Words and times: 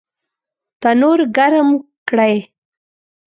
تنور 0.81 1.19
ګرم 1.37 1.69
کړئ 2.07 2.35